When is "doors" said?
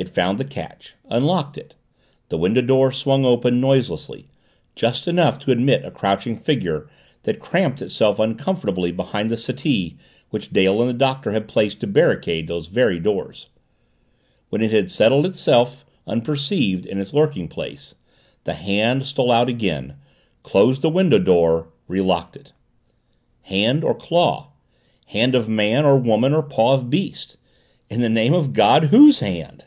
12.98-13.48